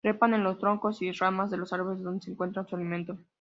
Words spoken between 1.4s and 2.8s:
de los árboles, donde encuentra su